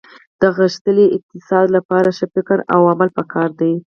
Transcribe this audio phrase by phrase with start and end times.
[0.41, 3.73] د غښتلي اقتصاد لپاره ښه فکر او عمل په کار دي